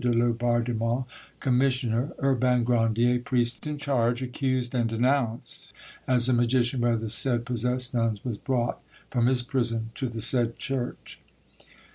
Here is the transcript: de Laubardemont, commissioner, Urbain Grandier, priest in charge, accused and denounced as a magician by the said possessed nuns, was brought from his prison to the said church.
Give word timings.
de 0.03 0.11
Laubardemont, 0.11 1.05
commissioner, 1.39 2.09
Urbain 2.23 2.63
Grandier, 2.63 3.19
priest 3.19 3.67
in 3.67 3.77
charge, 3.77 4.23
accused 4.23 4.73
and 4.73 4.89
denounced 4.89 5.71
as 6.07 6.27
a 6.27 6.33
magician 6.33 6.81
by 6.81 6.95
the 6.95 7.07
said 7.07 7.45
possessed 7.45 7.93
nuns, 7.93 8.25
was 8.25 8.39
brought 8.39 8.79
from 9.11 9.27
his 9.27 9.43
prison 9.43 9.91
to 9.93 10.09
the 10.09 10.19
said 10.19 10.57
church. 10.57 11.21